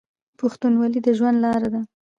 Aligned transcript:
پښتونولي 0.39 0.99
د 1.05 1.07
ژوند 1.17 1.37
لاره 1.43 1.69
ده. 1.73 1.81